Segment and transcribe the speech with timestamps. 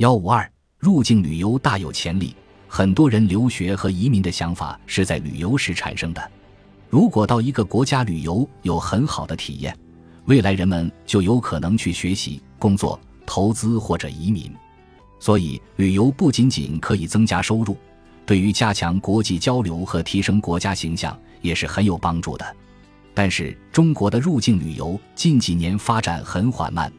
[0.00, 2.34] 幺五二入境旅游大有潜力，
[2.66, 6.30] 很多人留学和移民的想法是在旅游时产生的。
[6.88, 9.76] 如果到一个国家旅游有很好的体验，
[10.24, 14.50] 未来人们就有可能去学习、工作、投资或者移民。
[15.18, 17.76] 所以，旅游不仅仅可以增加收入，
[18.24, 22.56] 对于加强国际交流和提升国家形象也是很有帮助的。
[23.12, 26.90] 但是，中国的入境旅游近几年发展很缓慢，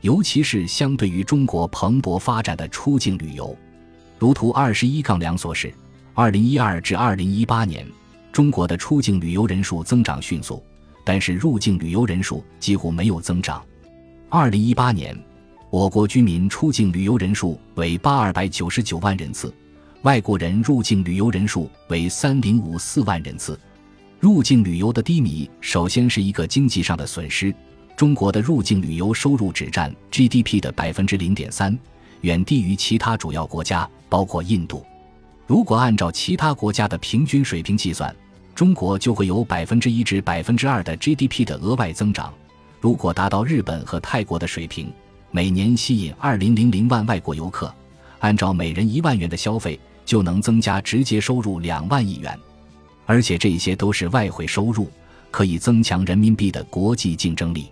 [0.00, 3.56] 尤其是相对于中国蓬勃发展的出境旅游。
[4.18, 5.72] 如图二十一杠两所示，
[6.14, 7.86] 二零一二至二零一八年，
[8.32, 10.62] 中国的出境旅游人数增长迅速，
[11.04, 13.62] 但是入境旅游人数几乎没有增长。
[14.28, 15.16] 二零一八年。
[15.72, 19.54] 我国居民出境旅游人数为八二百九十九万人次，
[20.02, 23.56] 外国人入境旅游人数为三零五四万人次。
[24.18, 27.54] 入境旅游的低迷，首先是一个经济上的损失。
[28.00, 31.78] 中国的入境旅游收入只占 GDP 的百分之零点三，
[32.22, 34.82] 远低于其他主要国家，包括印度。
[35.46, 38.16] 如果按照其他国家的平均水平计算，
[38.54, 42.32] 中国就会有百分之一至百分之二的 GDP 的额外增长。
[42.80, 44.90] 如果达到日本和泰国的水平，
[45.30, 47.70] 每年吸引二零零零万外国游客，
[48.20, 52.34] 按照每人一万元的消费，就能增加直接收入两万亿元，
[53.04, 54.90] 而且这些都是外汇收入，
[55.30, 57.66] 可以增强人民币的国际竞争力。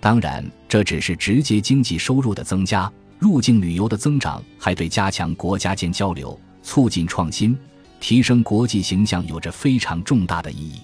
[0.00, 7.56] 当然，这只是直接经济收入的增加，入境旅游的增长还对加强国家间交流、促进创新、
[7.98, 10.80] 提升国际形象有着非常重大的意义。